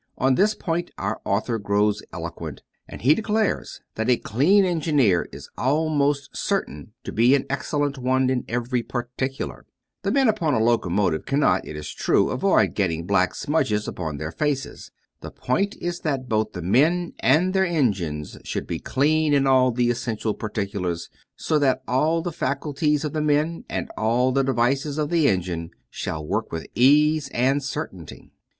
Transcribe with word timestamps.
On 0.17 0.33
this 0.33 0.55
point 0.55 0.89
our 0.97 1.21
author 1.25 1.59
grows 1.59 2.01
eloquent, 2.11 2.63
and 2.87 3.03
he 3.03 3.13
declares 3.13 3.81
that 3.93 4.09
a 4.09 4.17
clean 4.17 4.65
engineer 4.65 5.29
is 5.31 5.51
almost 5.59 6.35
certain 6.35 6.93
to 7.03 7.11
be 7.11 7.35
an 7.35 7.45
excellent 7.51 7.99
one 7.99 8.27
in 8.31 8.43
every 8.49 8.81
particular. 8.81 9.63
The 10.01 10.09
men 10.11 10.27
upon 10.27 10.55
a 10.55 10.59
locomotive 10.59 11.27
cannot, 11.27 11.67
it 11.67 11.75
is 11.75 11.93
true, 11.93 12.31
avoid 12.31 12.73
getting 12.73 13.05
black 13.05 13.35
smudge 13.35 13.71
upon 13.87 14.17
their 14.17 14.31
faces. 14.31 14.89
The 15.19 15.29
point 15.29 15.75
is 15.79 15.99
that 15.99 16.27
both 16.27 16.53
the 16.53 16.63
men 16.63 17.13
and 17.19 17.53
their 17.53 17.63
engines 17.67 18.39
should 18.43 18.65
be 18.65 18.79
clean 18.79 19.35
in 19.35 19.45
all 19.45 19.69
the 19.71 19.91
essential 19.91 20.33
particulars, 20.33 21.11
so 21.35 21.59
that 21.59 21.83
all 21.87 22.23
the 22.23 22.31
faculties 22.31 23.05
of 23.05 23.13
the 23.13 23.21
men 23.21 23.65
and 23.69 23.87
all 23.99 24.31
the 24.31 24.41
devices 24.43 24.97
of 24.97 25.11
the 25.11 25.29
engine 25.29 25.69
shall 25.91 26.25
work 26.25 26.51
with 26.51 26.65
ease 26.73 27.29
and 27.35 27.61
certainty. 27.63 28.31